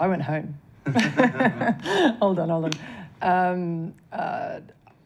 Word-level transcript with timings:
I 0.00 0.08
went 0.08 0.22
home. 0.22 0.54
hold 2.20 2.38
on, 2.38 2.50
hold 2.50 2.64
on. 2.64 2.72
Um, 3.22 3.92
uh, 4.12 4.60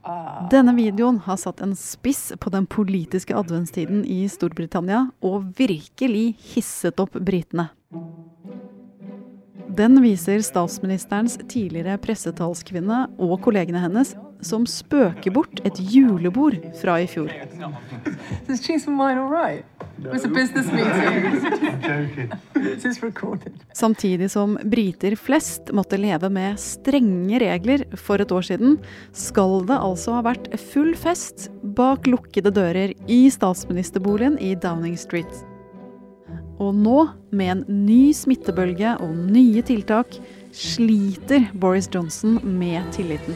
uh, 0.07 0.49
Denne 0.51 0.75
videoen 0.77 1.19
har 1.27 1.37
satt 1.37 1.61
en 1.61 1.75
spiss 1.77 2.33
på 2.39 2.51
den 2.55 2.67
politiske 2.71 3.35
adventstiden 3.37 4.05
i 4.07 4.23
Storbritannia 4.31 5.09
og 5.25 5.51
virkelig 5.59 6.37
hisset 6.55 7.03
opp 7.03 7.19
britene. 7.19 7.73
Den 9.75 9.99
viser 10.05 10.39
statsministerens 10.47 11.35
tidligere 11.51 11.99
pressetalskvinne 11.99 13.09
og 13.19 13.41
kollegene 13.43 13.81
hennes 13.83 14.13
som 14.45 14.67
spøker 14.69 15.35
bort 15.35 15.63
et 15.67 15.81
julebord 15.81 16.61
fra 16.79 17.01
i 17.03 17.09
fjor. 17.11 17.33
Samtidig 23.73 24.31
som 24.31 24.59
briter 24.65 25.17
flest 25.17 25.73
måtte 25.73 25.97
leve 26.01 26.29
med 26.33 26.61
strenge 26.61 27.39
regler 27.43 27.85
for 27.99 28.21
et 28.23 28.33
år 28.35 28.43
siden, 28.51 28.79
skal 29.13 29.67
det 29.69 29.79
altså 29.79 30.13
ha 30.19 30.23
vært 30.27 30.61
full 30.73 30.95
fest 30.99 31.51
bak 31.79 32.07
lukkede 32.11 32.51
dører 32.55 32.95
i 33.11 33.31
statsministerboligen 33.33 34.39
i 34.43 34.55
Downing 34.59 34.99
Street. 34.99 35.45
Og 36.63 36.75
nå, 36.75 37.09
med 37.35 37.51
en 37.51 37.65
ny 37.87 38.13
smittebølge 38.15 38.95
og 39.03 39.17
nye 39.35 39.63
tiltak, 39.67 40.15
sliter 40.55 41.49
Boris 41.59 41.91
Johnson 41.91 42.39
med 42.45 42.87
tilliten. 42.95 43.35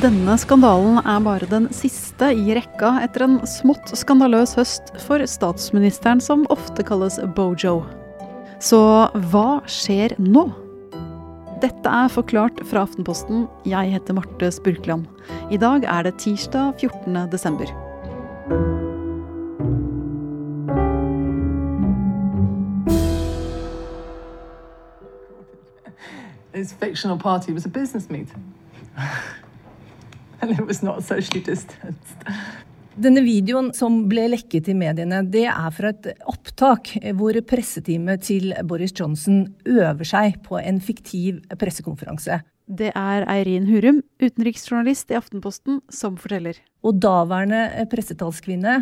Denne 0.00 0.32
skandalen 0.40 0.96
er 1.04 1.18
bare 1.20 1.44
den 1.44 1.66
siste 1.76 2.30
i 2.32 2.54
rekka 2.56 2.94
etter 3.04 3.26
en 3.26 3.34
smått 3.44 3.90
skandaløs 3.92 4.54
høst 4.56 4.94
for 5.04 5.20
statsministeren 5.28 6.22
som 6.24 6.46
ofte 6.48 6.80
kalles 6.88 7.18
Bojo. 7.36 7.82
Så 8.64 8.80
hva 9.28 9.60
skjer 9.68 10.14
nå? 10.16 10.46
Dette 11.60 11.92
er 11.92 12.08
Forklart 12.08 12.62
fra 12.70 12.86
Aftenposten. 12.86 13.44
Jeg 13.68 13.92
heter 13.92 14.16
Marte 14.16 14.48
Spurkland. 14.56 15.04
I 15.52 15.60
dag 15.60 15.84
er 15.84 16.08
det 16.08 16.14
tirsdag 16.24 16.80
14. 16.80 17.28
desember. 17.28 17.68
This 26.54 26.72
fictional 26.72 27.18
party 27.18 27.52
was 27.52 27.66
a 27.66 27.68
business 27.68 28.08
meeting. 28.08 28.40
And 30.40 30.52
it 30.52 30.66
was 30.66 30.82
not 30.82 31.02
socially 31.04 31.42
distanced. 31.44 32.26
Denne 33.00 33.22
videoen 33.24 33.70
som 33.76 34.02
ble 34.10 34.26
lekket 34.32 34.68
i 34.68 34.74
mediene, 34.76 35.22
det 35.24 35.46
er 35.48 35.70
fra 35.72 35.92
et 35.94 36.10
opptak 36.28 36.90
hvor 37.16 37.36
presseteamet 37.48 38.26
til 38.26 38.50
Boris 38.68 38.92
Johnson 38.98 39.46
øver 39.64 40.04
seg 40.04 40.40
på 40.44 40.58
en 40.60 40.82
fiktiv 40.84 41.38
pressekonferanse. 41.60 42.40
Det 42.70 42.92
er 42.94 43.24
Eirin 43.26 43.64
Hurum, 43.66 43.96
utenriksjournalist 44.22 45.10
i 45.10 45.16
Aftenposten, 45.18 45.80
som 45.90 46.14
forteller. 46.20 46.60
Og 46.86 47.00
daværende 47.02 47.64
pressetalskvinne 47.90 48.76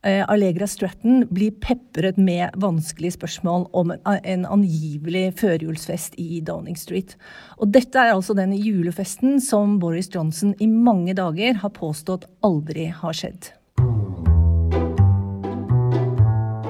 eh, 0.00 0.22
Allegra 0.24 0.64
Stratton 0.64 1.26
blir 1.28 1.52
pepret 1.60 2.16
med 2.16 2.56
vanskelige 2.56 3.18
spørsmål 3.18 3.68
om 3.76 3.92
en 3.92 4.48
angivelig 4.48 5.34
førjulsfest 5.42 6.16
i 6.16 6.40
Downing 6.40 6.80
Street. 6.80 7.12
Og 7.60 7.76
dette 7.76 8.00
er 8.00 8.14
altså 8.14 8.32
den 8.38 8.56
julefesten 8.56 9.36
som 9.44 9.76
Boris 9.84 10.08
Johnson 10.14 10.56
i 10.56 10.70
mange 10.72 11.12
dager 11.18 11.60
har 11.60 11.76
påstått 11.76 12.24
aldri 12.46 12.88
har 12.88 13.20
skjedd. 13.20 13.52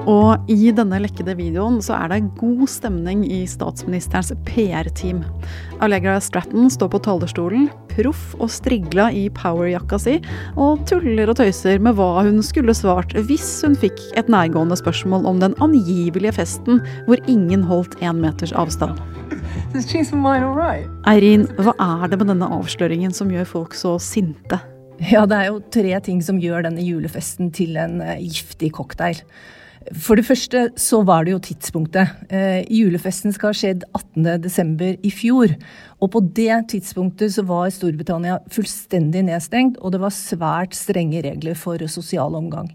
Og 0.07 0.51
i 0.51 0.69
denne 0.71 1.01
lekkede 1.03 1.35
videoen 1.35 1.81
så 1.83 1.97
er 1.97 2.13
det 2.13 2.29
god 2.39 2.63
stemning 2.71 3.25
i 3.27 3.41
statsministerens 3.49 4.31
PR-team. 4.47 5.19
Allegra 5.83 6.15
Stratton 6.23 6.69
står 6.71 6.93
på 6.93 7.01
talerstolen, 7.03 7.65
proff 7.91 8.31
og 8.39 8.47
strigla 8.53 9.09
i 9.11 9.25
powerjakka 9.35 9.99
si, 9.99 10.15
og 10.55 10.85
tuller 10.87 11.27
og 11.27 11.41
tøyser 11.41 11.83
med 11.83 11.97
hva 11.99 12.23
hun 12.23 12.39
skulle 12.45 12.75
svart 12.77 13.11
hvis 13.27 13.49
hun 13.65 13.75
fikk 13.75 13.99
et 14.19 14.31
nærgående 14.31 14.79
spørsmål 14.79 15.27
om 15.27 15.43
den 15.43 15.57
angivelige 15.63 16.37
festen 16.39 16.79
hvor 17.09 17.19
ingen 17.27 17.67
holdt 17.67 17.99
én 17.99 18.23
meters 18.23 18.55
avstand. 18.55 18.95
Eirin, 19.75 21.45
hva 21.59 21.75
er 21.83 22.07
det 22.07 22.21
med 22.21 22.31
denne 22.31 22.47
avsløringen 22.55 23.11
som 23.11 23.31
gjør 23.33 23.49
folk 23.49 23.75
så 23.75 23.97
sinte? 23.99 24.61
Ja, 25.11 25.27
det 25.29 25.37
er 25.37 25.51
jo 25.51 25.59
tre 25.73 25.99
ting 26.01 26.23
som 26.25 26.39
gjør 26.41 26.63
denne 26.65 26.81
julefesten 26.81 27.51
til 27.53 27.75
en 27.77 27.99
eh, 28.01 28.23
giftig 28.23 28.71
cocktail. 28.79 29.19
For 29.95 30.19
det 30.19 30.25
første 30.27 30.61
så 30.79 30.99
var 31.07 31.23
det 31.23 31.31
jo 31.31 31.41
tidspunktet. 31.43 32.09
Eh, 32.33 32.65
julefesten 32.73 33.31
skal 33.35 33.53
ha 33.53 33.55
skjedd 33.55 33.85
18.12. 33.95 34.97
i 35.07 35.11
fjor. 35.13 35.53
Og 36.03 36.11
på 36.13 36.21
det 36.35 36.57
tidspunktet 36.73 37.31
så 37.33 37.45
var 37.47 37.71
Storbritannia 37.73 38.39
fullstendig 38.53 39.23
nedstengt, 39.29 39.79
og 39.79 39.93
det 39.95 40.01
var 40.03 40.13
svært 40.13 40.75
strenge 40.77 41.23
regler 41.25 41.55
for 41.57 41.81
sosial 41.89 42.35
omgang. 42.37 42.69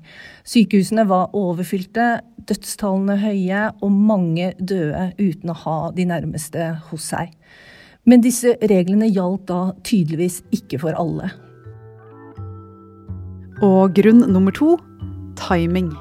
Sykehusene 0.49 1.05
var 1.11 1.35
overfylte, 1.37 2.23
dødstallene 2.49 3.19
høye, 3.21 3.67
og 3.83 3.93
mange 3.93 4.53
døde 4.59 5.11
uten 5.21 5.53
å 5.53 5.59
ha 5.65 5.79
de 5.95 6.09
nærmeste 6.09 6.71
hos 6.89 7.11
seg. 7.13 7.35
Men 8.09 8.25
disse 8.25 8.57
reglene 8.59 9.11
gjaldt 9.13 9.47
da 9.53 9.61
tydeligvis 9.87 10.41
ikke 10.55 10.81
for 10.83 10.97
alle. 10.99 11.31
Og 13.63 13.93
grunn 13.95 14.25
nummer 14.33 14.55
to 14.57 14.75
timing. 15.39 15.93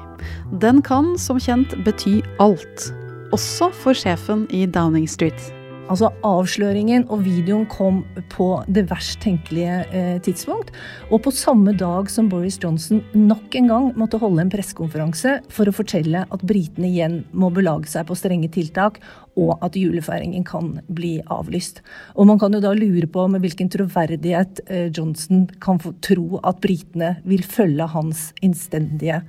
Den 0.62 0.82
kan 0.82 1.14
som 1.18 1.40
kjent 1.40 1.74
bety 1.86 2.20
alt. 2.42 2.90
Også 3.32 3.70
for 3.72 3.96
sjefen 3.96 4.46
i 4.52 4.66
Downing 4.66 5.08
Street. 5.08 5.52
Altså 5.90 6.08
Avsløringen 6.24 7.02
og 7.12 7.24
videoen 7.26 7.64
kom 7.68 7.98
på 8.32 8.46
det 8.70 8.84
verst 8.88 9.18
tenkelige 9.24 9.80
eh, 9.90 10.14
tidspunkt. 10.24 10.70
Og 11.10 11.24
på 11.26 11.32
samme 11.34 11.74
dag 11.76 12.08
som 12.10 12.30
Boris 12.32 12.56
Johnson 12.62 13.02
nok 13.16 13.56
en 13.58 13.68
gang 13.68 13.88
måtte 13.98 14.20
holde 14.22 14.44
en 14.44 14.52
pressekonferanse 14.52 15.34
for 15.52 15.68
å 15.68 15.74
fortelle 15.74 16.24
at 16.24 16.46
britene 16.48 16.88
igjen 16.88 17.18
må 17.36 17.50
belage 17.52 17.90
seg 17.92 18.06
på 18.08 18.16
strenge 18.16 18.48
tiltak, 18.54 19.02
og 19.36 19.56
at 19.64 19.76
julefeiringen 19.76 20.46
kan 20.48 20.74
bli 20.92 21.16
avlyst. 21.32 21.82
Og 22.16 22.28
man 22.30 22.40
kan 22.40 22.54
jo 22.56 22.62
da 22.62 22.72
lure 22.76 23.08
på 23.10 23.26
med 23.32 23.44
hvilken 23.44 23.72
troverdighet 23.72 24.62
eh, 24.68 24.86
Johnson 24.88 25.48
kan 25.60 25.82
tro 26.04 26.40
at 26.40 26.62
britene 26.64 27.16
vil 27.28 27.44
følge 27.44 27.90
hans 27.92 28.30
innstendige 28.40 29.24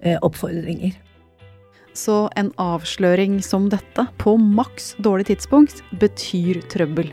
oppfordringer. 0.00 0.94
Så 1.96 2.26
en 2.36 2.50
avsløring 2.60 3.38
som 3.44 3.70
dette, 3.72 4.04
på 4.20 4.36
maks 4.36 4.92
dårlig 5.00 5.30
tidspunkt, 5.30 5.80
betyr 6.00 6.60
trøbbel. 6.72 7.08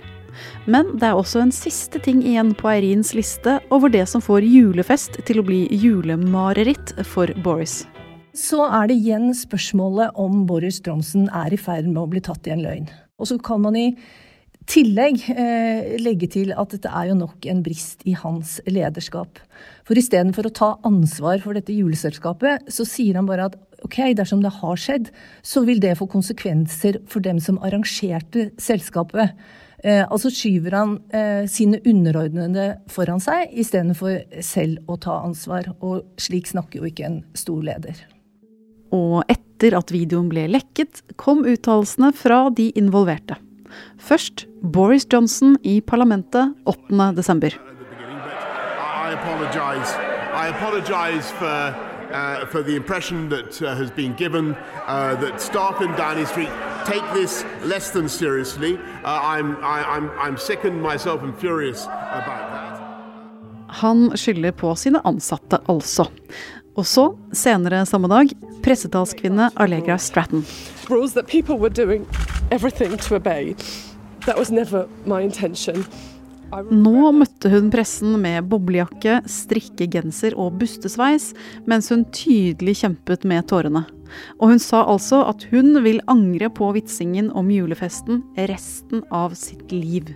Men 0.65 0.95
det 0.97 1.07
er 1.07 1.17
også 1.17 1.43
en 1.43 1.53
siste 1.55 2.01
ting 2.03 2.23
igjen 2.25 2.53
på 2.57 2.69
Eirins 2.71 3.13
liste 3.15 3.59
over 3.73 3.91
det 3.93 4.05
som 4.09 4.23
får 4.23 4.45
julefest 4.47 5.21
til 5.27 5.39
å 5.39 5.45
bli 5.47 5.65
julemareritt 5.71 6.95
for 7.07 7.31
Boris. 7.45 7.83
Så 8.33 8.63
er 8.65 8.89
det 8.89 8.97
igjen 8.97 9.29
spørsmålet 9.37 10.17
om 10.19 10.43
Boris 10.49 10.81
Johnson 10.85 11.27
er 11.37 11.53
i 11.53 11.59
ferd 11.59 11.85
med 11.85 12.01
å 12.01 12.09
bli 12.09 12.23
tatt 12.25 12.49
i 12.49 12.55
en 12.55 12.63
løgn. 12.65 12.89
Og 13.21 13.29
så 13.29 13.37
kan 13.37 13.61
man 13.61 13.77
i 13.77 13.91
tillegg 14.69 15.25
eh, 15.33 15.95
legge 16.01 16.29
til 16.31 16.53
at 16.55 16.73
dette 16.75 16.91
er 16.91 17.09
jo 17.09 17.17
nok 17.19 17.45
en 17.49 17.63
brist 17.65 18.03
i 18.09 18.15
hans 18.17 18.59
lederskap. 18.69 19.41
For 19.87 19.99
istedenfor 19.99 20.47
å 20.47 20.55
ta 20.55 20.69
ansvar 20.87 21.41
for 21.43 21.57
dette 21.57 21.75
juleselskapet, 21.75 22.69
så 22.71 22.85
sier 22.87 23.19
han 23.19 23.27
bare 23.29 23.49
at 23.49 23.57
ok, 23.83 24.13
dersom 24.15 24.43
det 24.43 24.53
har 24.61 24.79
skjedd, 24.79 25.11
så 25.43 25.65
vil 25.67 25.81
det 25.83 25.97
få 25.99 26.07
konsekvenser 26.11 27.01
for 27.11 27.25
dem 27.25 27.41
som 27.43 27.59
arrangerte 27.65 28.51
selskapet. 28.61 29.35
Eh, 29.83 30.05
altså 30.07 30.31
skyver 30.31 30.77
han 30.77 30.97
eh, 31.11 31.43
sine 31.51 31.81
underordnede 31.83 32.69
foran 32.91 33.19
seg 33.23 33.51
istedenfor 33.51 34.21
selv 34.45 34.79
å 34.87 34.95
ta 34.95 35.19
ansvar. 35.25 35.73
Og 35.83 36.05
slik 36.21 36.47
snakker 36.51 36.79
jo 36.79 36.91
ikke 36.91 37.09
en 37.09 37.21
stor 37.35 37.59
leder. 37.65 38.05
Og 38.95 39.23
etter 39.31 39.75
at 39.75 39.91
videoen 39.91 40.29
ble 40.31 40.45
lekket, 40.51 41.01
kom 41.19 41.43
uttalelsene 41.49 42.13
fra 42.15 42.45
de 42.55 42.69
involverte. 42.79 43.39
Først 43.97 44.47
Boris 44.61 45.05
Johnson 45.13 45.57
i 45.63 45.81
parlamentet 45.81 46.53
8. 46.65 47.15
desember. 47.15 47.49
I 50.35 50.47
apologise. 50.47 51.31
For, 51.31 51.75
uh, 52.13 52.45
for 52.45 52.61
the 52.61 52.75
impression 52.75 53.29
that 53.29 53.61
uh, 53.61 53.75
has 53.75 53.91
been 53.91 54.13
given 54.15 54.55
uh, 54.87 55.15
that 55.15 55.41
staff 55.41 55.81
in 55.81 55.91
Downing 55.97 56.25
Street 56.25 56.49
take 56.85 57.03
this 57.13 57.45
less 57.65 57.91
than 57.91 58.09
seriously. 58.09 58.77
Uh, 59.03 59.19
I'm, 59.21 59.57
I, 59.63 59.83
I'm, 59.95 60.11
I'm 60.19 60.37
sickened 60.37 60.81
myself 60.81 61.23
and 61.23 61.35
furious 61.37 61.85
about 61.85 62.51
that. 62.51 62.79
Han 63.67 64.11
skylder 64.17 64.51
på 64.51 64.75
sine 64.75 65.01
ansatte, 65.05 65.57
altså. 65.69 66.05
Og 66.77 66.85
så, 66.85 67.07
senere 67.33 67.85
samme 67.85 68.09
dag, 68.09 68.29
pressetalskvinne 68.63 69.49
Allegra 69.57 69.97
Stratton. 69.97 70.45
rules 70.89 71.13
that 71.13 71.27
people 71.27 71.57
were 71.57 71.69
doing 71.69 72.05
everything 72.53 72.97
to 72.97 73.15
obey. 73.15 73.55
That 74.25 74.37
was 74.37 74.51
never 74.51 74.87
my 75.05 75.21
intention. 75.21 75.85
Nå 76.53 77.09
møtte 77.17 77.49
hun 77.49 77.71
pressen 77.73 78.13
med 78.21 78.45
boblejakke, 78.51 79.23
strikkegenser 79.25 80.35
og 80.37 80.59
bustesveis, 80.61 81.31
mens 81.65 81.89
hun 81.89 82.03
tydelig 82.13 82.75
kjempet 82.83 83.25
med 83.25 83.47
tårene. 83.49 83.81
Og 84.37 84.53
hun 84.53 84.61
sa 84.61 84.83
altså 84.85 85.23
at 85.25 85.47
hun 85.49 85.79
vil 85.81 85.97
angre 86.13 86.51
på 86.53 86.69
vitsingen 86.75 87.31
om 87.33 87.49
julefesten 87.49 88.21
resten 88.37 89.01
av 89.09 89.33
sitt 89.39 89.73
liv. 89.73 90.13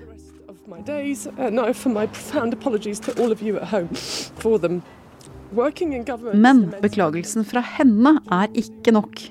Men 6.38 6.62
beklagelsen 6.86 7.50
fra 7.50 7.66
henne 7.80 8.14
er 8.38 8.62
ikke 8.62 8.94
nok. 8.94 9.26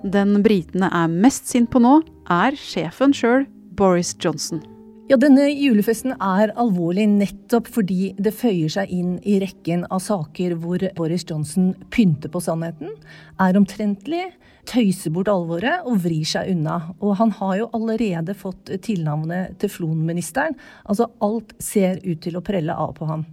Den 0.00 0.38
britene 0.40 0.88
er 0.96 1.10
mest 1.12 1.50
sint 1.50 1.68
på 1.68 1.80
nå, 1.82 1.98
er 2.32 2.54
sjefen 2.56 3.12
sjøl, 3.12 3.42
Boris 3.76 4.14
Johnson. 4.16 4.62
Ja, 5.10 5.18
denne 5.20 5.48
julefesten 5.50 6.14
er 6.22 6.52
alvorlig 6.60 7.04
nettopp 7.10 7.66
fordi 7.68 8.14
det 8.16 8.30
føyer 8.38 8.70
seg 8.72 8.92
inn 8.94 9.18
i 9.28 9.40
rekken 9.42 9.82
av 9.92 10.00
saker 10.00 10.54
hvor 10.62 10.80
Boris 10.96 11.26
Johnson 11.28 11.74
pynter 11.92 12.32
på 12.32 12.40
sannheten, 12.40 12.94
er 13.42 13.58
omtrentlig, 13.58 14.22
tøyser 14.70 15.12
bort 15.12 15.28
alvoret 15.28 15.84
og 15.84 15.98
vrir 16.06 16.24
seg 16.30 16.48
unna. 16.54 16.78
Og 17.02 17.18
han 17.18 17.34
har 17.36 17.58
jo 17.58 17.66
allerede 17.76 18.36
fått 18.38 18.70
tilnavnet 18.86 19.58
teflonministeren. 19.60 20.56
Altså 20.86 21.10
alt 21.26 21.52
ser 21.60 22.00
ut 22.06 22.22
til 22.24 22.38
å 22.38 22.44
prelle 22.46 22.72
av 22.72 22.94
på 22.96 23.10
ham. 23.10 23.26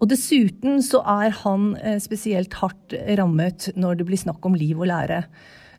Og 0.00 0.08
dessuten 0.14 0.80
så 0.84 1.02
er 1.18 1.34
han 1.42 1.74
eh, 1.82 2.00
spesielt 2.02 2.56
hardt 2.62 2.96
rammet 3.18 3.68
når 3.76 4.00
det 4.00 4.08
blir 4.08 4.20
snakk 4.20 4.46
om 4.46 4.56
liv 4.56 4.78
og 4.78 4.88
lære. 4.88 5.24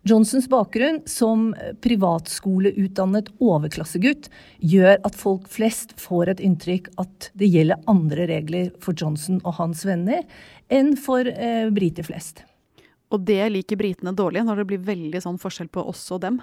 Johnsons 0.05 0.45
bakgrunn 0.45 0.99
som 1.09 1.47
privatskoleutdannet 1.81 3.31
overklassegutt 3.41 4.27
gjør 4.61 4.99
at 5.01 5.15
folk 5.17 5.47
flest 5.49 5.95
får 5.97 6.35
et 6.35 6.43
inntrykk 6.45 6.91
at 7.01 7.31
det 7.33 7.47
gjelder 7.49 7.81
andre 7.89 8.27
regler 8.29 8.67
for 8.83 8.93
Johnson 8.93 9.39
og 9.41 9.55
hans 9.57 9.81
venner 9.87 10.21
enn 10.69 10.91
for 10.93 11.25
eh, 11.25 11.71
briter 11.73 12.05
flest. 12.05 12.43
Og 13.09 13.23
det 13.25 13.39
liker 13.49 13.79
britene 13.81 14.13
dårlig, 14.13 14.43
når 14.45 14.61
det 14.61 14.67
blir 14.69 14.83
veldig 14.85 15.23
sånn 15.23 15.39
forskjell 15.41 15.71
på 15.73 15.87
oss 15.89 16.03
og 16.13 16.21
dem? 16.21 16.37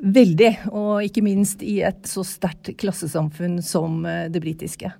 Veldig, 0.00 0.50
og 0.74 1.06
ikke 1.06 1.22
minst 1.22 1.62
i 1.62 1.76
et 1.86 2.02
så 2.10 2.24
sterkt 2.26 2.72
klassesamfunn 2.82 3.60
som 3.62 4.02
eh, 4.10 4.26
det 4.26 4.42
britiske. 4.42 4.90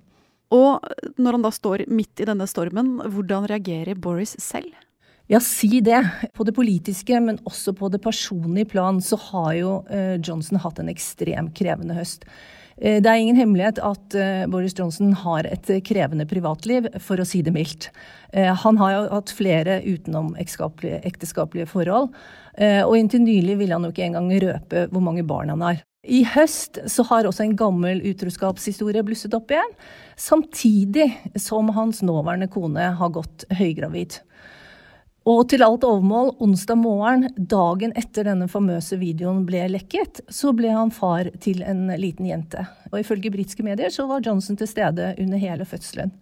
Og 0.55 0.87
når 1.19 1.35
han 1.35 1.43
da 1.43 1.51
står 1.51 1.83
midt 1.91 2.23
i 2.23 2.29
denne 2.31 2.47
stormen, 2.47 2.95
hvordan 3.11 3.51
reagerer 3.51 3.99
Boris 3.99 4.37
selv? 4.39 4.71
Ja, 5.31 5.39
si 5.39 5.79
det. 5.79 6.09
På 6.35 6.43
det 6.43 6.51
politiske, 6.51 7.19
men 7.23 7.37
også 7.47 7.71
på 7.71 7.87
det 7.87 8.01
personlige 8.03 8.67
plan, 8.73 8.97
så 8.99 9.15
har 9.29 9.53
jo 9.55 9.75
eh, 9.87 10.17
Johnson 10.19 10.59
hatt 10.59 10.81
en 10.81 10.89
ekstremt 10.91 11.53
krevende 11.55 11.95
høst. 11.95 12.25
Eh, 12.75 12.97
det 12.99 13.07
er 13.07 13.21
ingen 13.21 13.37
hemmelighet 13.39 13.79
at 13.79 14.17
eh, 14.19 14.43
Boris 14.51 14.75
Johnson 14.75 15.13
har 15.21 15.47
et 15.47 15.69
krevende 15.87 16.25
privatliv, 16.27 16.89
for 16.99 17.15
å 17.15 17.27
si 17.27 17.39
det 17.47 17.53
mildt. 17.55 17.87
Han 18.31 18.77
har 18.79 18.91
jo 18.93 19.07
hatt 19.11 19.31
flere 19.35 19.77
utenomekteskapelige 19.83 21.67
forhold, 21.67 22.13
og 22.87 22.93
inntil 22.95 23.19
nylig 23.25 23.57
ville 23.59 23.75
han 23.75 23.83
jo 23.83 23.91
ikke 23.91 24.05
engang 24.05 24.29
røpe 24.39 24.85
hvor 24.87 25.03
mange 25.03 25.25
barn 25.27 25.51
han 25.51 25.63
har. 25.65 25.81
I 26.07 26.21
høst 26.31 26.79
så 26.87 27.03
har 27.09 27.27
også 27.27 27.43
en 27.43 27.57
gammel 27.59 27.99
utroskapshistorie 28.07 29.03
blusset 29.03 29.35
opp 29.35 29.51
igjen, 29.51 29.75
samtidig 30.15 31.09
som 31.35 31.75
hans 31.75 31.99
nåværende 32.07 32.47
kone 32.51 32.87
har 32.99 33.15
gått 33.19 33.43
høygravid. 33.59 34.21
Og 35.29 35.43
til 35.51 35.61
alt 35.61 35.83
overmål, 35.85 36.31
onsdag 36.41 36.79
morgen, 36.81 37.27
dagen 37.37 37.91
etter 37.99 38.25
denne 38.25 38.47
famøse 38.49 38.97
videoen 38.97 39.43
ble 39.45 39.67
lekket, 39.69 40.23
så 40.33 40.49
ble 40.57 40.71
han 40.73 40.89
far 40.89 41.29
til 41.43 41.61
en 41.61 41.91
liten 42.01 42.25
jente. 42.25 42.63
Og 42.89 43.03
ifølge 43.03 43.29
britiske 43.29 43.65
medier 43.65 43.93
så 43.93 44.07
var 44.09 44.25
Johnson 44.25 44.57
til 44.57 44.69
stede 44.71 45.11
under 45.21 45.41
hele 45.41 45.67
fødselen. 45.69 46.15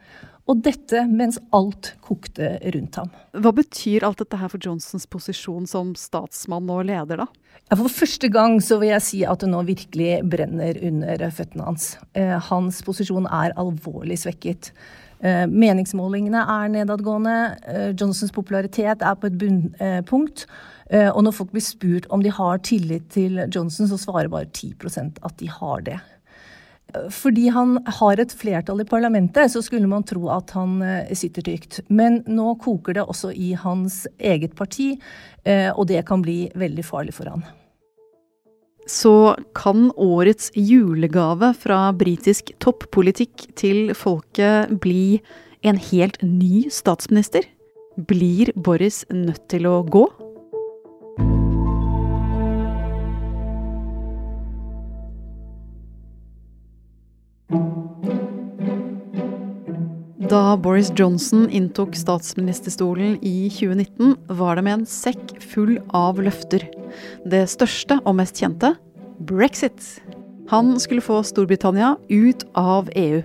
Og 0.50 0.60
dette 0.66 1.06
mens 1.08 1.38
alt 1.56 1.94
kokte 2.04 2.58
rundt 2.74 3.00
ham. 3.00 3.12
Hva 3.38 3.54
betyr 3.56 4.04
alt 4.04 4.20
dette 4.20 4.40
her 4.42 4.52
for 4.52 4.60
Johnsons 4.66 5.06
posisjon 5.08 5.70
som 5.70 5.94
statsmann 5.96 6.68
og 6.74 6.88
leder, 6.90 7.22
da? 7.22 7.30
For 7.70 7.88
første 7.94 8.28
gang 8.34 8.58
så 8.66 8.82
vil 8.82 8.96
jeg 8.96 9.06
si 9.06 9.20
at 9.30 9.46
det 9.46 9.52
nå 9.52 9.62
virkelig 9.68 10.24
brenner 10.28 10.80
under 10.90 11.30
føttene 11.38 11.70
hans. 11.70 11.94
Eh, 12.18 12.34
hans 12.50 12.82
posisjon 12.84 13.30
er 13.30 13.54
alvorlig 13.62 14.18
svekket. 14.26 14.74
Eh, 15.20 15.46
meningsmålingene 15.52 16.46
er 16.48 16.70
nedadgående. 16.72 17.38
Eh, 17.68 17.90
Johnsons 18.00 18.32
popularitet 18.32 19.04
er 19.04 19.18
på 19.20 19.28
et 19.28 19.40
bunnpunkt. 19.40 20.46
Eh, 20.90 21.10
og 21.10 21.26
når 21.26 21.36
folk 21.36 21.52
blir 21.52 21.66
spurt 21.66 22.08
om 22.10 22.24
de 22.24 22.32
har 22.32 22.62
tillit 22.64 23.10
til 23.12 23.42
Johnson, 23.54 23.90
så 23.90 24.00
svarer 24.00 24.32
bare 24.32 24.48
10% 24.48 25.20
at 25.24 25.36
de 25.40 25.50
har 25.50 25.82
det. 25.82 26.00
Fordi 27.14 27.52
han 27.54 27.78
har 27.86 28.18
et 28.18 28.32
flertall 28.34 28.82
i 28.82 28.88
parlamentet, 28.90 29.52
så 29.52 29.62
skulle 29.62 29.86
man 29.86 30.04
tro 30.04 30.24
at 30.34 30.50
han 30.58 30.82
sitter 31.14 31.46
trygt. 31.46 31.82
Men 31.88 32.24
nå 32.26 32.56
koker 32.64 32.98
det 32.98 33.04
også 33.06 33.30
i 33.30 33.52
hans 33.54 34.08
eget 34.18 34.56
parti, 34.58 34.96
og 35.46 35.86
det 35.88 36.02
kan 36.10 36.26
bli 36.26 36.48
veldig 36.58 36.86
farlig 36.90 37.14
for 37.14 37.30
han 37.30 37.46
så 38.90 39.36
kan 39.54 39.92
årets 39.96 40.50
julegave 40.58 41.54
fra 41.62 41.90
britisk 41.94 42.52
toppolitikk 42.64 43.46
til 43.60 43.94
folket 43.98 44.74
bli 44.82 45.22
en 45.62 45.78
helt 45.92 46.18
ny 46.26 46.66
statsminister? 46.74 47.46
Blir 48.10 48.50
Boris 48.56 49.04
nødt 49.14 49.46
til 49.52 49.70
å 49.70 49.84
gå? 49.86 50.08
Da 60.30 60.58
Boris 60.62 60.92
Johnson 60.94 61.48
inntok 61.50 61.96
statsministerstolen 61.98 63.18
i 63.26 63.50
2019, 63.50 64.14
var 64.38 64.58
det 64.58 64.66
med 64.68 64.80
en 64.80 64.86
sekk 64.90 65.34
full 65.42 65.80
av 65.90 66.22
løfter. 66.22 66.70
Det 67.26 67.46
største 67.52 68.00
og 68.04 68.18
mest 68.20 68.40
kjente 68.40 68.76
brexit. 69.20 70.00
Han 70.50 70.80
skulle 70.80 71.04
få 71.06 71.22
Storbritannia 71.24 71.96
ut 72.10 72.46
av 72.58 72.90
EU. 72.96 73.22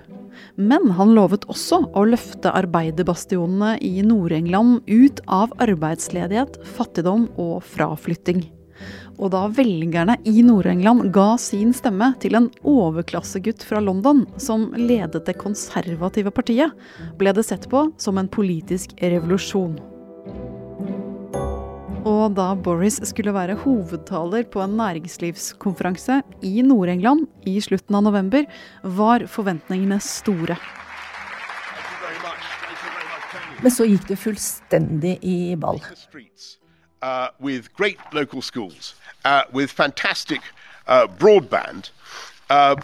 Men 0.55 0.91
han 0.97 1.13
lovet 1.15 1.47
også 1.51 1.81
å 1.95 2.03
løfte 2.07 2.51
arbeiderbastionene 2.51 3.77
i 3.83 4.03
Nord-England 4.05 4.83
ut 4.87 5.21
av 5.31 5.55
arbeidsledighet, 5.63 6.59
fattigdom 6.75 7.29
og 7.39 7.63
fraflytting. 7.63 8.43
Og 9.15 9.31
da 9.31 9.45
velgerne 9.47 10.17
i 10.27 10.43
Nord-England 10.43 11.09
ga 11.15 11.37
sin 11.39 11.71
stemme 11.75 12.11
til 12.19 12.35
en 12.35 12.49
overklassegutt 12.67 13.63
fra 13.63 13.79
London 13.79 14.25
som 14.35 14.67
ledet 14.75 15.23
det 15.27 15.37
konservative 15.39 16.35
partiet, 16.35 16.75
ble 17.19 17.35
det 17.35 17.47
sett 17.47 17.69
på 17.71 17.87
som 18.01 18.19
en 18.19 18.31
politisk 18.31 18.97
revolusjon. 18.99 19.79
Og 22.05 22.35
da 22.37 22.51
Boris 22.53 22.99
skulle 23.09 23.33
være 23.33 23.57
hovedtaler 23.63 24.45
på 24.53 24.61
en 24.61 24.77
næringslivskonferanse 24.77 26.21
i 26.45 26.61
Nord-England 26.61 27.25
i 27.49 27.57
slutten 27.61 27.97
av 27.97 28.05
november, 28.05 28.45
var 28.83 29.25
forventningene 29.25 29.97
store. 30.03 30.57
Men 33.63 33.73
så 33.73 33.87
gikk 33.89 34.05
det 34.11 34.19
fullstendig 34.21 35.17
i 35.25 35.55
ball 35.57 35.81
uh, 37.01 37.29
with 37.39 37.69
great 37.73 37.97
local 38.13 38.41
schools, 38.41 38.95
uh, 39.25 39.43
with 39.53 39.73
fantastic 39.73 40.41
uh, 40.87 41.07
broadband. 41.19 41.89
Uh, 42.49 42.75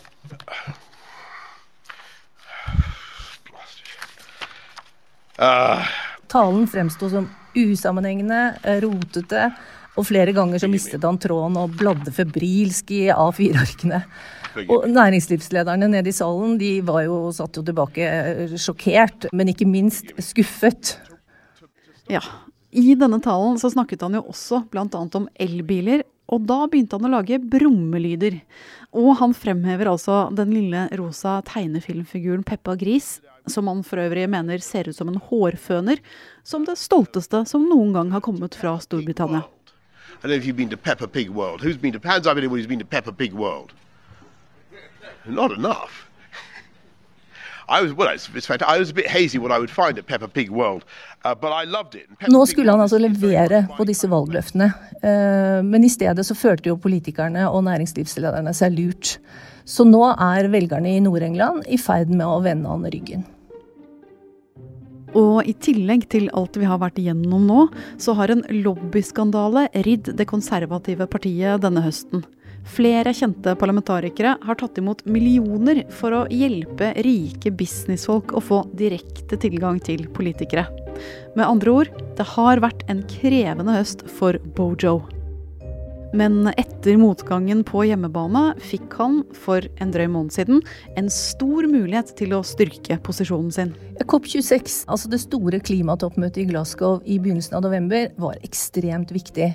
uh, 5.40 5.88
Talen 6.28 6.68
fremsto 6.68 7.10
som 7.10 7.30
usammenhengende, 7.58 8.42
rotete, 8.84 9.50
og 10.00 10.08
flere 10.08 10.32
ganger 10.36 10.62
så 10.62 10.70
mistet 10.72 11.04
han 11.04 11.20
tråden 11.20 11.58
og 11.60 11.74
bladde 11.80 12.14
febrilsk 12.16 12.94
i 12.96 13.02
A4-arkene. 13.12 14.00
Og 14.72 14.88
næringslivslederne 14.92 15.88
nede 15.92 16.12
i 16.12 16.16
salen 16.16 16.58
de 16.60 16.72
var 16.88 17.06
jo 17.06 17.18
satt 17.36 17.60
jo 17.60 17.64
tilbake 17.68 18.08
eh, 18.08 18.56
sjokkert, 18.60 19.30
men 19.36 19.52
ikke 19.52 19.68
minst 19.68 20.12
skuffet. 20.24 20.98
Ja, 22.12 22.24
i 22.72 22.96
denne 23.00 23.20
talen 23.24 23.60
så 23.60 23.72
snakket 23.72 24.04
han 24.06 24.16
jo 24.16 24.26
også 24.32 24.64
bl.a. 24.72 24.88
om 24.88 25.28
elbiler, 25.40 26.04
og 26.32 26.46
da 26.48 26.64
begynte 26.72 26.98
han 26.98 27.10
å 27.10 27.14
lage 27.18 27.40
brummelyder. 27.44 28.40
Og 28.96 29.14
han 29.20 29.34
fremhever 29.36 29.90
altså 29.92 30.26
den 30.36 30.52
lille 30.56 30.86
rosa 31.00 31.40
tegnefilmfiguren 31.48 32.44
Peppa 32.48 32.76
Gris, 32.80 33.20
som 33.48 33.68
han 33.68 33.84
for 33.88 34.02
øvrig 34.04 34.28
mener 34.32 34.64
ser 34.64 34.90
ut 34.90 34.96
som 34.96 35.12
en 35.12 35.20
hårføner, 35.30 36.00
som 36.44 36.66
det 36.68 36.78
stolteste 36.80 37.44
som 37.50 37.68
noen 37.68 37.96
gang 37.96 38.12
har 38.16 38.24
kommet 38.24 38.56
fra 38.56 38.78
Storbritannia. 38.84 39.44
I 40.22 40.28
don't 40.28 40.30
know 40.30 40.38
if 40.38 40.46
you've 40.46 40.56
been 40.56 40.70
to 40.70 40.78
Peppa 40.78 41.08
Pig 41.08 41.30
World. 41.30 41.62
Who's 41.62 41.78
been 41.78 41.94
to, 41.94 42.08
hands 42.08 42.28
up 42.28 42.38
anyone 42.38 42.60
who's 42.60 42.68
been 42.68 42.80
to 42.80 42.86
Peppa 42.86 43.12
Pig 43.12 43.34
World? 43.34 43.74
Not 45.26 45.52
enough. 45.52 46.11
Uh, 51.24 52.28
Nå 52.34 52.42
skulle 52.50 52.74
han 52.74 52.84
altså 52.84 53.00
levere 53.00 53.64
på 53.78 53.86
disse 53.88 54.10
valgløftene, 54.12 54.72
uh, 55.04 55.60
men 55.64 55.86
i 55.88 55.92
stedet 55.92 56.26
så 56.28 56.38
følte 56.38 56.72
jo 56.72 56.80
politikerne 56.82 57.48
og 57.50 57.64
næringslivslederne 57.70 58.54
seg 58.58 58.76
lurt. 58.76 59.16
Så 59.64 59.86
nå 59.88 60.02
er 60.12 60.50
velgerne 60.52 60.98
i 60.98 61.04
Nord-England 61.04 61.70
i 61.72 61.78
ferd 61.80 62.10
med 62.12 62.26
å 62.28 62.42
vende 62.44 62.72
han 62.72 62.90
ryggen. 62.92 63.24
Og 65.18 65.48
i 65.48 65.54
tillegg 65.60 66.06
til 66.12 66.30
alt 66.38 66.56
vi 66.60 66.68
har 66.68 66.80
vært 66.80 67.00
igjennom 67.02 67.44
nå, 67.48 67.66
så 68.00 68.16
har 68.16 68.32
en 68.32 68.46
lobbyskandale 68.64 69.68
ridd 69.86 70.14
det 70.18 70.28
konservative 70.30 71.08
partiet 71.12 71.64
denne 71.64 71.84
høsten. 71.84 72.24
Flere 72.68 73.14
kjente 73.16 73.56
parlamentarikere 73.60 74.36
har 74.42 74.60
tatt 74.60 74.78
imot 74.78 75.04
millioner 75.10 75.84
for 75.92 76.14
å 76.16 76.26
hjelpe 76.32 76.92
rike 77.04 77.52
businessfolk 77.58 78.36
å 78.38 78.44
få 78.44 78.62
direkte 78.78 79.40
tilgang 79.42 79.82
til 79.84 80.06
politikere. 80.14 80.68
Med 81.36 81.48
andre 81.48 81.74
ord, 81.82 81.96
det 82.18 82.28
har 82.36 82.62
vært 82.62 82.86
en 82.92 83.02
krevende 83.10 83.80
høst 83.80 84.06
for 84.20 84.38
Bojo. 84.56 85.00
Men 86.12 86.50
etter 86.60 86.98
motgangen 87.00 87.62
på 87.64 87.86
hjemmebane 87.88 88.58
fikk 88.60 88.98
han 89.00 89.22
for 89.32 89.64
en 89.80 89.94
drøy 89.94 90.10
måned 90.12 90.36
siden 90.36 90.60
en 91.00 91.08
stor 91.14 91.68
mulighet 91.72 92.12
til 92.20 92.36
å 92.36 92.42
styrke 92.44 92.98
posisjonen 93.06 93.54
sin. 93.56 93.72
COP26, 94.04 94.82
altså 94.92 95.12
det 95.12 95.22
store 95.24 95.62
klimatoppmøtet 95.64 96.44
i 96.44 96.50
Glasgow 96.50 97.00
i 97.08 97.16
begynnelsen 97.22 97.56
av 97.56 97.64
november, 97.64 98.10
var 98.20 98.44
ekstremt 98.44 99.14
viktig. 99.16 99.54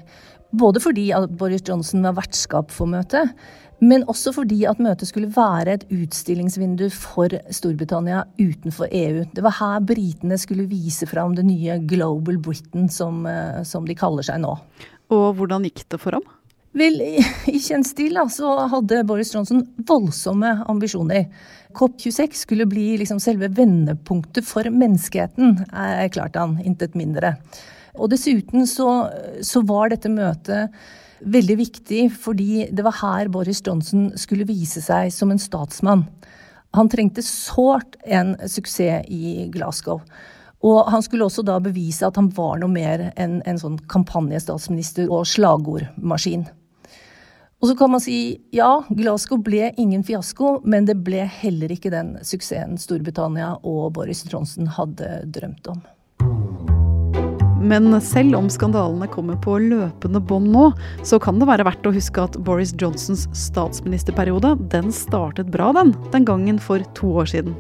Både 0.57 0.81
fordi 0.81 1.11
at 1.13 1.31
Boris 1.37 1.65
Johnson 1.67 2.05
var 2.07 2.17
vertskap 2.17 2.71
for 2.73 2.89
møtet, 2.89 3.33
men 3.85 4.07
også 4.09 4.33
fordi 4.33 4.63
at 4.69 4.79
møtet 4.81 5.11
skulle 5.11 5.29
være 5.35 5.75
et 5.75 5.85
utstillingsvindu 5.93 6.87
for 6.95 7.35
Storbritannia 7.53 8.23
utenfor 8.39 8.89
EU. 8.89 9.27
Det 9.37 9.45
var 9.45 9.59
her 9.59 9.85
britene 9.85 10.39
skulle 10.41 10.69
vise 10.71 11.09
fram 11.11 11.35
det 11.37 11.45
nye 11.45 11.77
Global 11.85 12.39
Britain, 12.41 12.89
som, 12.89 13.27
eh, 13.27 13.63
som 13.69 13.85
de 13.85 13.99
kaller 13.99 14.25
seg 14.25 14.41
nå. 14.41 14.55
Og 15.13 15.29
hvordan 15.37 15.69
gikk 15.69 15.85
det 15.93 16.01
for 16.01 16.17
ham? 16.17 16.25
Vel, 16.77 16.99
i 17.53 17.61
kjent 17.61 17.89
stil 17.89 18.17
da, 18.17 18.27
så 18.33 18.55
hadde 18.73 19.05
Boris 19.09 19.35
Johnson 19.35 19.63
voldsomme 19.89 20.63
ambisjoner. 20.69 21.29
COP26 21.77 22.43
skulle 22.47 22.67
bli 22.69 22.95
liksom 23.01 23.21
selve 23.21 23.49
vendepunktet 23.53 24.45
for 24.49 24.69
menneskeheten, 24.73 25.67
erklærte 25.73 26.41
han. 26.41 26.59
Intet 26.65 26.97
mindre. 26.97 27.37
Og 27.97 28.11
dessuten 28.13 28.67
så, 28.69 29.09
så 29.43 29.63
var 29.67 29.93
dette 29.93 30.13
møtet 30.13 30.75
veldig 31.27 31.57
viktig 31.59 32.03
fordi 32.21 32.67
det 32.69 32.85
var 32.85 32.99
her 33.01 33.31
Boris 33.33 33.63
Johnson 33.65 34.11
skulle 34.21 34.49
vise 34.49 34.83
seg 34.85 35.13
som 35.15 35.33
en 35.33 35.41
statsmann. 35.41 36.05
Han 36.77 36.91
trengte 36.93 37.25
sårt 37.25 37.97
en 38.05 38.35
suksess 38.49 39.07
i 39.09 39.47
Glasgow. 39.53 40.03
Og 40.67 40.91
han 40.91 41.03
skulle 41.05 41.27
også 41.27 41.45
da 41.47 41.59
bevise 41.63 42.07
at 42.07 42.17
han 42.19 42.29
var 42.37 42.59
noe 42.61 42.73
mer 42.73 43.11
enn 43.17 43.39
en 43.49 43.61
sånn 43.61 43.79
kampanjestatsminister 43.93 45.11
og 45.13 45.27
slagordmaskin. 45.29 46.47
Og 47.63 47.71
så 47.71 47.77
kan 47.79 47.93
man 47.93 48.03
si 48.05 48.19
ja, 48.53 48.83
Glasgow 48.93 49.41
ble 49.41 49.71
ingen 49.81 50.05
fiasko, 50.05 50.61
men 50.69 50.89
det 50.89 50.99
ble 51.07 51.25
heller 51.39 51.73
ikke 51.73 51.93
den 51.95 52.17
suksessen 52.27 52.77
Storbritannia 52.81 53.55
og 53.65 53.95
Boris 53.97 54.25
Johnson 54.29 54.69
hadde 54.77 55.23
drømt 55.33 55.71
om. 55.73 55.81
Men 57.61 57.89
selv 58.05 58.37
om 58.37 58.51
skandalene 58.53 59.09
kommer 59.09 59.39
på 59.41 59.57
løpende 59.63 60.21
bånd 60.21 60.51
nå, 60.53 60.67
så 61.07 61.21
kan 61.23 61.41
det 61.41 61.49
være 61.49 61.65
verdt 61.67 61.89
å 61.89 61.95
huske 61.95 62.27
at 62.29 62.37
Boris 62.45 62.75
Johnsons 62.77 63.27
statsministerperiode 63.37 64.57
den 64.73 64.93
startet 64.95 65.49
bra, 65.55 65.73
den, 65.77 65.95
den 66.13 66.29
gangen 66.29 66.61
for 66.63 66.85
to 66.99 67.15
år 67.23 67.33
siden. 67.33 67.57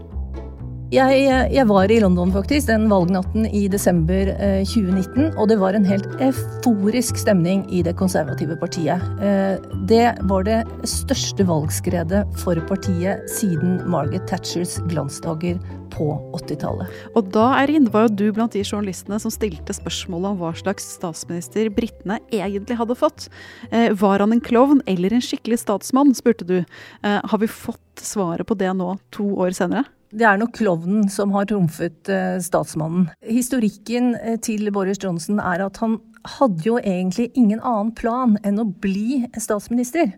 Jeg, 0.95 1.23
jeg, 1.51 1.67
var 1.67 1.91
i 1.91 1.97
London 1.99 2.31
faktisk 2.31 2.69
den 2.69 2.85
valgnatten 2.87 3.49
i 3.51 3.65
desember 3.67 4.29
eh, 4.37 4.61
2019, 4.63 5.33
og 5.35 5.49
det 5.51 5.57
var 5.59 5.75
en 5.75 5.87
helt 5.89 6.07
euforisk 6.23 7.19
stemning 7.19 7.65
i 7.75 7.81
det 7.83 7.97
konservative 7.99 8.55
partiet. 8.61 9.03
Eh, 9.19 9.59
det 9.91 10.13
var 10.31 10.47
det 10.47 10.61
største 10.87 11.43
valgskredet 11.49 12.21
for 12.39 12.61
partiet 12.71 13.27
siden 13.35 13.81
Margaret 13.91 14.29
Thatchers 14.31 14.77
glansdager 14.87 15.59
på 15.91 16.07
80-tallet. 16.39 16.95
Og 17.19 17.35
da 17.35 17.49
Erin, 17.65 17.91
var 17.91 18.07
jo 18.07 18.15
du 18.21 18.25
blant 18.39 18.55
de 18.55 18.63
journalistene 18.63 19.19
som 19.19 19.35
stilte 19.35 19.75
spørsmålet 19.75 20.37
om 20.37 20.41
hva 20.45 20.55
slags 20.55 20.87
statsminister 21.01 21.67
britene 21.75 22.21
egentlig 22.31 22.79
hadde 22.79 22.99
fått. 23.03 23.27
Eh, 23.73 23.91
var 23.91 24.23
han 24.23 24.39
en 24.39 24.47
klovn 24.53 24.87
eller 24.87 25.19
en 25.19 25.27
skikkelig 25.33 25.65
statsmann, 25.65 26.15
spurte 26.15 26.47
du. 26.47 26.61
Eh, 26.63 27.21
har 27.27 27.43
vi 27.43 27.51
fått 27.51 28.07
svaret 28.07 28.47
på 28.47 28.55
det 28.55 28.71
nå, 28.79 28.95
to 29.11 29.33
år 29.35 29.51
senere? 29.59 29.89
Det 30.15 30.27
er 30.27 30.39
nok 30.39 30.55
klovnen 30.55 31.09
som 31.11 31.33
har 31.35 31.49
trumfet 31.51 32.11
eh, 32.13 32.37
statsmannen. 32.43 33.09
Historikken 33.27 34.15
eh, 34.21 34.37
til 34.39 34.71
Boris 34.75 35.01
Johnson 35.03 35.41
er 35.43 35.65
at 35.65 35.81
han 35.83 35.99
hadde 36.37 36.63
jo 36.67 36.77
egentlig 36.79 37.33
ingen 37.39 37.59
annen 37.59 37.93
plan 37.99 38.37
enn 38.47 38.61
å 38.63 38.69
bli 38.69 39.25
statsminister. 39.35 40.13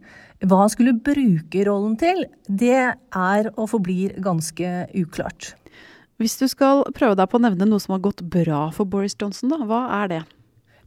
Hva 0.45 0.63
han 0.63 0.73
skulle 0.73 0.97
bruke 1.05 1.65
rollen 1.67 1.97
til, 2.01 2.27
det 2.49 2.93
er 2.93 3.51
og 3.57 3.71
forblir 3.73 4.19
ganske 4.25 4.89
uklart. 4.97 5.55
Hvis 6.19 6.37
du 6.41 6.49
skal 6.51 6.85
prøve 6.97 7.17
deg 7.19 7.31
på 7.31 7.39
å 7.39 7.45
nevne 7.47 7.69
noe 7.69 7.83
som 7.83 7.95
har 7.95 8.05
gått 8.05 8.25
bra 8.29 8.69
for 8.75 8.89
Boris 8.91 9.17
Johnson, 9.19 9.53
da, 9.55 9.63
hva 9.65 9.85
er 10.03 10.13
det? 10.13 10.23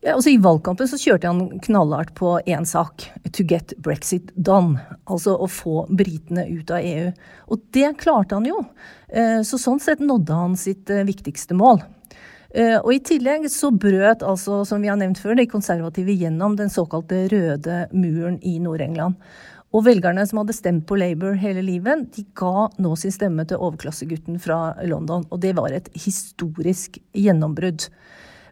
Altså 0.01 0.31
I 0.33 0.39
valgkampen 0.41 0.87
så 0.89 0.97
kjørte 0.97 1.29
han 1.29 1.59
knallhardt 1.61 2.15
på 2.17 2.33
én 2.49 2.65
sak. 2.65 3.05
To 3.37 3.43
get 3.45 3.75
Brexit 3.77 4.31
done. 4.33 4.81
Altså 5.05 5.35
å 5.37 5.45
få 5.45 5.85
britene 5.93 6.47
ut 6.49 6.73
av 6.73 6.81
EU. 6.81 7.11
Og 7.53 7.61
det 7.77 7.91
klarte 8.01 8.39
han 8.39 8.47
jo. 8.49 8.63
Eh, 9.13 9.43
så 9.45 9.61
sånn 9.61 9.81
sett 9.83 10.01
nådde 10.01 10.39
han 10.39 10.57
sitt 10.57 10.89
eh, 10.89 11.05
viktigste 11.05 11.53
mål. 11.57 11.83
Eh, 12.49 12.79
og 12.79 12.89
i 12.95 12.99
tillegg 13.11 13.45
så 13.53 13.69
brøt 13.71 14.25
altså, 14.25 14.63
som 14.65 14.81
vi 14.81 14.89
har 14.89 14.97
nevnt 14.97 15.21
før, 15.21 15.37
de 15.37 15.45
konservative 15.47 16.17
gjennom 16.17 16.57
den 16.57 16.73
såkalte 16.73 17.27
røde 17.31 17.85
muren 17.93 18.41
i 18.41 18.57
Nord-England. 18.63 19.21
Og 19.71 19.85
velgerne 19.85 20.25
som 20.27 20.41
hadde 20.41 20.55
stemt 20.57 20.87
på 20.89 20.97
Labour 20.99 21.37
hele 21.39 21.61
livet, 21.63 22.09
de 22.17 22.25
ga 22.35 22.67
nå 22.81 22.95
sin 22.99 23.13
stemme 23.13 23.45
til 23.47 23.61
overklassegutten 23.61 24.41
fra 24.41 24.73
London. 24.83 25.23
Og 25.29 25.39
det 25.45 25.53
var 25.61 25.71
et 25.71 25.87
historisk 25.93 26.99
gjennombrudd. 27.15 27.85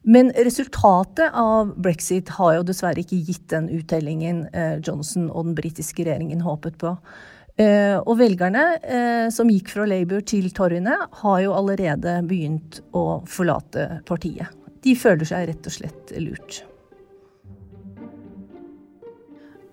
Men 0.03 0.31
resultatet 0.35 1.33
av 1.35 1.73
brexit 1.81 2.29
har 2.37 2.55
jo 2.59 2.67
dessverre 2.69 3.03
ikke 3.03 3.19
gitt 3.27 3.49
den 3.51 3.67
uttellingen 3.79 4.45
eh, 4.53 4.77
Johnson 4.79 5.27
og 5.29 5.49
den 5.49 5.57
britiske 5.57 6.05
regjeringen 6.05 6.45
håpet 6.45 6.79
på. 6.79 6.95
Eh, 7.59 7.97
og 7.99 8.15
velgerne 8.21 8.63
eh, 8.79 9.27
som 9.35 9.49
gikk 9.51 9.73
fra 9.73 9.87
Labour 9.89 10.23
til 10.23 10.47
torgene, 10.55 10.95
har 11.23 11.41
jo 11.43 11.55
allerede 11.57 12.21
begynt 12.29 12.79
å 12.95 13.21
forlate 13.27 13.99
partiet. 14.07 14.47
De 14.79 14.95
føler 14.95 15.27
seg 15.27 15.49
rett 15.49 15.67
og 15.67 15.75
slett 15.75 16.13
lurt. 16.23 16.61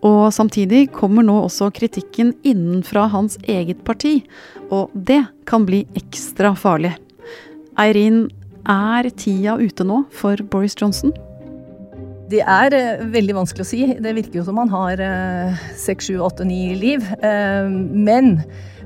Og 0.07 0.29
samtidig 0.35 0.89
kommer 0.95 1.25
nå 1.27 1.39
også 1.47 1.71
kritikken 1.75 2.35
innenfra 2.47 3.07
hans 3.15 3.39
eget 3.47 3.85
parti, 3.87 4.19
og 4.67 4.91
det 4.93 5.23
kan 5.47 5.67
bli 5.67 5.85
ekstra 5.99 6.53
farlig. 6.59 6.93
Eirin, 7.79 8.27
er 8.69 9.11
tida 9.19 9.57
ute 9.61 9.87
nå 9.87 10.03
for 10.15 10.41
Boris 10.53 10.77
Johnson? 10.79 11.15
Det 12.31 12.43
er 12.43 12.75
uh, 12.75 13.05
veldig 13.13 13.37
vanskelig 13.39 13.67
å 13.67 13.71
si. 13.71 13.83
Det 14.03 14.15
virker 14.17 14.41
jo 14.41 14.47
som 14.49 14.59
han 14.59 14.73
har 14.73 15.03
seks, 15.79 16.09
sju, 16.09 16.17
åtte, 16.27 16.47
ni 16.49 16.75
liv. 16.79 17.05
Uh, 17.23 17.71
men 17.71 18.41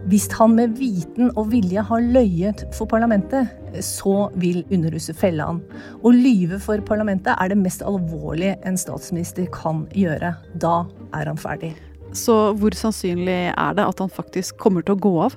hvis 0.08 0.30
han 0.32 0.54
med 0.56 0.78
viten 0.80 1.28
og 1.37 1.50
vilje 1.52 1.82
har 1.84 2.04
løyet 2.14 2.64
for 2.76 2.88
parlamentet, 2.88 3.50
så 3.84 4.30
vil 4.40 4.62
Underhuset 4.72 5.18
felle 5.18 5.44
han. 5.44 5.60
Å 6.00 6.12
lyve 6.14 6.60
for 6.62 6.80
parlamentet 6.87 7.34
er 7.37 7.52
det 7.52 7.60
mest 7.60 7.84
alvorlige 7.87 8.56
en 8.66 8.80
statsminister 8.80 9.49
kan 9.52 9.84
gjøre. 9.96 10.32
Da 10.62 10.82
er 11.16 11.28
han 11.28 11.40
ferdig. 11.40 11.75
Så 12.16 12.54
hvor 12.58 12.75
sannsynlig 12.75 13.52
er 13.52 13.76
det 13.76 13.87
at 13.87 14.00
han 14.02 14.10
faktisk 14.10 14.58
kommer 14.62 14.82
til 14.87 14.96
å 14.96 15.02
gå 15.04 15.14
av? 15.28 15.37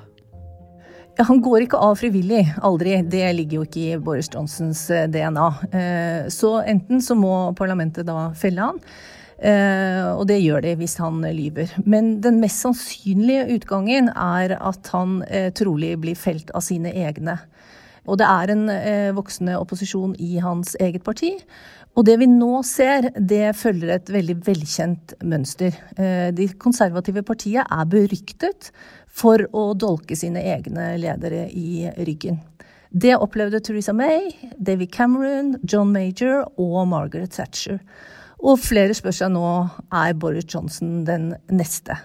Ja, 1.14 1.28
han 1.28 1.44
går 1.46 1.68
ikke 1.68 1.78
av 1.78 2.00
frivillig. 2.02 2.42
Aldri. 2.66 2.96
Det 3.06 3.26
ligger 3.38 3.60
jo 3.60 3.66
ikke 3.68 3.82
i 3.84 3.98
Boris 4.02 4.32
Johnsons 4.34 4.88
eh, 4.90 5.06
DNA. 5.14 5.50
Eh, 5.70 6.22
så 6.34 6.56
enten 6.66 7.04
så 7.06 7.14
må 7.18 7.54
parlamentet 7.58 8.10
da 8.10 8.32
felle 8.38 8.72
han, 8.72 8.88
Uh, 9.44 10.14
og 10.16 10.22
det 10.30 10.38
gjør 10.40 10.62
de 10.64 10.70
hvis 10.80 10.94
han 11.02 11.18
lyver. 11.36 11.74
Men 11.84 12.22
den 12.24 12.38
mest 12.40 12.62
sannsynlige 12.64 13.58
utgangen 13.58 14.06
er 14.14 14.54
at 14.56 14.88
han 14.94 15.18
trolig 15.58 15.90
blir 16.00 16.16
felt 16.16 16.54
av 16.56 16.64
sine 16.64 16.94
egne. 16.96 17.36
Og 18.08 18.22
det 18.22 18.30
er 18.30 18.54
en 18.54 18.64
voksende 19.18 19.58
opposisjon 19.60 20.14
i 20.16 20.38
hans 20.40 20.78
eget 20.80 21.04
parti. 21.04 21.34
Og 21.98 22.08
det 22.08 22.16
vi 22.22 22.30
nå 22.30 22.62
ser, 22.64 23.10
det 23.20 23.58
følger 23.60 23.98
et 23.98 24.14
veldig 24.16 24.38
velkjent 24.48 25.18
mønster. 25.28 25.76
De 26.32 26.48
konservative 26.62 27.26
partiet 27.28 27.68
er 27.68 27.90
beryktet 27.90 28.72
for 29.14 29.46
å 29.54 29.68
dolke 29.78 30.18
sine 30.18 30.42
egne 30.56 30.94
ledere 31.02 31.46
i 31.54 31.86
ryggen. 32.08 32.40
Det 32.94 33.16
opplevde 33.18 33.62
Theresa 33.64 33.94
May, 33.94 34.32
David 34.58 34.92
Cameron, 34.94 35.56
John 35.64 35.94
Major 35.94 36.44
og 36.62 36.88
Margaret 36.92 37.34
Thatcher. 37.34 37.80
Og 38.44 38.60
flere 38.62 38.94
spør 38.98 39.16
seg 39.18 39.32
nå 39.34 39.46
er 39.94 40.18
Boris 40.20 40.50
Johnson 40.50 41.02
den 41.08 41.32
neste. 41.54 41.98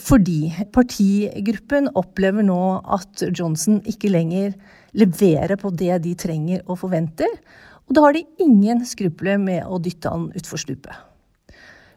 Fordi 0.00 0.48
partigruppen 0.72 1.90
opplever 1.98 2.46
nå 2.46 2.60
at 2.96 3.26
Johnson 3.36 3.82
ikke 3.90 4.12
lenger 4.14 4.54
leverer 4.96 5.58
på 5.60 5.72
det 5.74 5.98
de 6.06 6.14
trenger 6.18 6.62
og 6.64 6.80
forventer, 6.84 7.30
og 7.84 7.96
da 7.96 8.06
har 8.06 8.16
de 8.16 8.24
ingen 8.40 8.80
skrupler 8.88 9.36
med 9.40 9.66
å 9.68 9.80
dytte 9.82 10.10
han 10.10 10.30
utfor 10.38 10.62
stupet. 10.62 10.94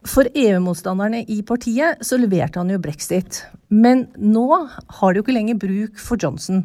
For 0.06 0.28
EU-motstanderne 0.30 1.24
i 1.26 1.40
partiet 1.46 2.04
så 2.06 2.18
leverte 2.20 2.60
han 2.60 2.70
jo 2.70 2.78
brexit. 2.82 3.42
Men 3.68 4.06
nå 4.14 4.46
har 5.00 5.12
de 5.12 5.18
jo 5.18 5.24
ikke 5.24 5.34
lenger 5.34 5.58
bruk 5.58 5.98
for 6.00 6.20
Johnson. 6.20 6.64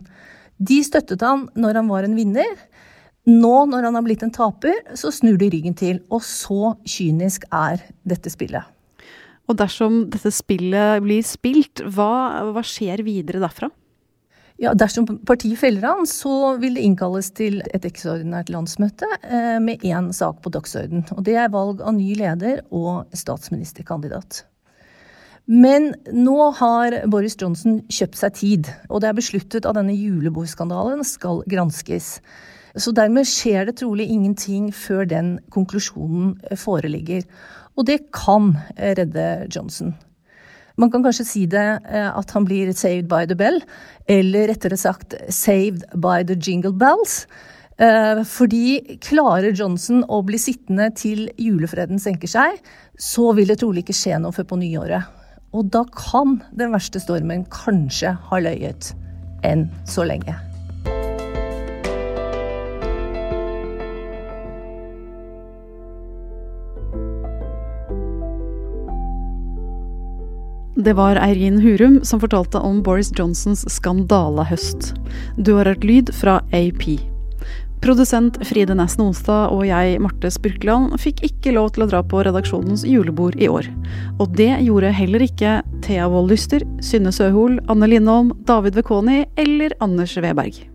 De 0.62 0.80
støttet 0.86 1.24
han 1.26 1.48
når 1.58 1.82
han 1.82 1.90
var 1.90 2.06
en 2.06 2.18
vinner. 2.18 2.54
Nå 3.30 3.56
når 3.72 3.88
han 3.88 3.98
har 3.98 4.06
blitt 4.06 4.24
en 4.26 4.34
taper, 4.36 4.78
så 5.00 5.12
snur 5.14 5.40
de 5.42 5.50
ryggen 5.50 5.76
til. 5.80 6.04
Og 6.14 6.22
så 6.28 6.76
kynisk 6.86 7.48
er 7.50 7.82
dette 8.06 8.32
spillet. 8.32 8.70
Og 9.50 9.58
dersom 9.60 10.06
dette 10.12 10.32
spillet 10.32 11.02
blir 11.04 11.24
spilt, 11.28 11.84
hva, 11.96 12.46
hva 12.54 12.64
skjer 12.64 13.04
videre 13.04 13.42
derfra? 13.44 13.72
Ja, 14.64 14.72
Dersom 14.80 15.04
partiet 15.28 15.60
feller 15.60 15.84
han, 15.90 16.06
så 16.08 16.54
vil 16.62 16.78
det 16.78 16.86
innkalles 16.88 17.34
til 17.36 17.60
et 17.76 17.84
ekstraordinært 17.84 18.52
landsmøte 18.54 19.10
eh, 19.28 19.58
med 19.60 19.84
én 19.84 20.08
sak 20.16 20.40
på 20.44 20.54
dagsorden. 20.56 21.04
Og 21.18 21.26
det 21.28 21.36
er 21.36 21.52
valg 21.52 21.82
av 21.84 21.92
ny 21.98 22.14
leder 22.16 22.62
og 22.72 23.12
statsministerkandidat. 23.18 24.46
Men 25.52 25.90
nå 26.16 26.38
har 26.62 26.96
Boris 27.12 27.36
Johnson 27.42 27.82
kjøpt 27.92 28.22
seg 28.22 28.38
tid, 28.40 28.72
og 28.88 29.04
det 29.04 29.10
er 29.10 29.18
besluttet 29.18 29.68
at 29.68 29.76
denne 29.76 29.98
julebordskandalen 29.98 31.04
skal 31.04 31.44
granskes. 31.52 32.14
Så 32.80 32.96
dermed 32.96 33.28
skjer 33.28 33.68
det 33.68 33.82
trolig 33.84 34.08
ingenting 34.08 34.72
før 34.72 35.04
den 35.12 35.36
konklusjonen 35.52 36.38
foreligger. 36.56 37.28
Og 37.76 37.92
det 37.92 38.00
kan 38.16 38.54
redde 38.80 39.28
Johnson. 39.52 39.98
Man 40.82 40.90
kan 40.90 41.04
kanskje 41.06 41.26
si 41.28 41.46
det 41.50 41.66
eh, 41.86 42.10
at 42.10 42.32
han 42.34 42.46
blir 42.48 42.72
saved 42.74 43.10
by 43.12 43.28
the 43.30 43.38
bell, 43.38 43.60
eller 44.10 44.50
rettere 44.50 44.78
sagt 44.80 45.16
saved 45.30 45.86
by 45.94 46.24
the 46.26 46.38
jingle 46.38 46.74
bells. 46.74 47.24
Eh, 47.78 48.24
fordi 48.30 48.98
klarer 49.02 49.54
Johnson 49.54 50.04
å 50.10 50.22
bli 50.26 50.40
sittende 50.42 50.90
til 50.98 51.28
julefreden 51.42 52.02
senker 52.02 52.30
seg, 52.30 52.58
så 52.98 53.32
vil 53.38 53.50
det 53.50 53.60
trolig 53.62 53.86
ikke 53.86 53.98
skje 53.98 54.22
noe 54.22 54.36
før 54.36 54.50
på 54.50 54.62
nyåret. 54.62 55.22
Og 55.54 55.70
da 55.74 55.84
kan 55.94 56.40
den 56.58 56.74
verste 56.74 57.02
stormen 57.02 57.46
kanskje 57.54 58.16
ha 58.30 58.42
løyet. 58.42 58.94
Enn 59.46 59.68
så 59.90 60.06
lenge. 60.08 60.53
Det 70.84 70.94
var 70.94 71.16
Eirin 71.16 71.62
Hurum 71.62 72.02
som 72.04 72.20
fortalte 72.20 72.60
om 72.60 72.82
Boris 72.84 73.12
Johnsons 73.16 73.62
skandalehøst. 73.72 74.90
Du 75.38 75.54
har 75.56 75.70
hørt 75.70 75.86
lyd 75.88 76.10
fra 76.12 76.42
AP. 76.52 76.98
Produsent 77.84 78.36
Fride 78.48 78.76
Næss 78.76 78.98
Nonstad 79.00 79.54
og 79.56 79.64
jeg, 79.68 80.02
Marte 80.04 80.32
Spurkland, 80.32 80.98
fikk 81.00 81.24
ikke 81.30 81.56
lov 81.56 81.72
til 81.76 81.86
å 81.86 81.90
dra 81.94 82.04
på 82.04 82.26
redaksjonens 82.28 82.84
julebord 82.88 83.40
i 83.40 83.48
år. 83.48 83.72
Og 84.20 84.36
det 84.36 84.52
gjorde 84.66 84.92
heller 85.00 85.24
ikke 85.24 85.56
Thea 85.88 86.12
Wold 86.12 86.36
Lyster, 86.36 86.68
Synne 86.84 87.16
Søhol, 87.16 87.62
Anne 87.72 87.88
Lindholm, 87.88 88.36
David 88.44 88.76
Vekoni 88.82 89.24
eller 89.40 89.80
Anders 89.80 90.20
Weberg. 90.20 90.73